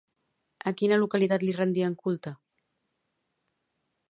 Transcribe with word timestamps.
A 0.71 0.73
quina 0.79 0.97
localitat 1.03 1.45
li 1.49 1.55
rendien 1.59 1.99
culte? 2.07 2.35